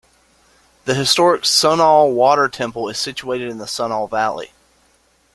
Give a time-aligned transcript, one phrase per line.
[0.85, 4.51] The historic Sunol Water Temple is situated in the Sunol Valley.